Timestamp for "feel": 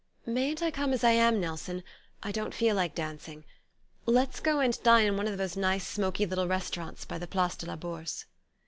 2.55-2.73